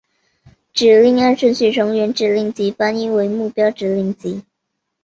[0.73, 4.41] 指令按顺序从原指令集翻译为目标指令集。